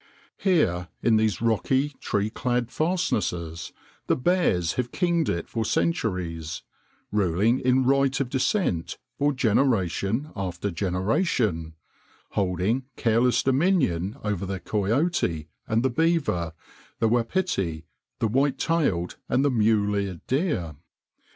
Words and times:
Here 0.39 0.87
in 1.03 1.17
these 1.17 1.43
rocky, 1.43 1.89
tree 2.01 2.31
clad 2.31 2.71
fastnesses 2.71 3.71
the 4.07 4.15
bears 4.15 4.73
have 4.73 4.91
kinged 4.91 5.29
it 5.29 5.47
for 5.47 5.63
centuries, 5.63 6.63
ruling 7.11 7.59
in 7.59 7.83
right 7.85 8.19
of 8.19 8.27
descent 8.27 8.97
for 9.19 9.31
generation 9.31 10.31
after 10.35 10.71
generation, 10.71 11.75
holding 12.31 12.85
careless 12.95 13.43
dominion 13.43 14.17
over 14.23 14.43
the 14.47 14.59
coyote 14.59 15.49
and 15.67 15.83
the 15.83 15.91
beaver, 15.91 16.53
the 16.97 17.07
wapiti, 17.07 17.83
the 18.17 18.27
white 18.27 18.57
tailed 18.57 19.17
and 19.29 19.45
the 19.45 19.51
mule 19.51 19.93
eared 19.93 20.25
deer. 20.25 20.77